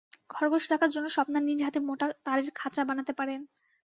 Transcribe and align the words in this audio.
খরগোশ 0.29 0.63
রাখার 0.71 0.91
জন্য 0.93 1.07
স্বপ্না 1.11 1.39
নিজ 1.41 1.59
হাতে 1.63 1.79
মোটা 1.87 2.07
তারের 2.25 2.49
খাঁচা 2.55 2.81
বানাতে 2.89 3.13
পারেন। 3.19 3.41